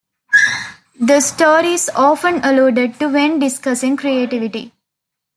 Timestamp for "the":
0.99-1.21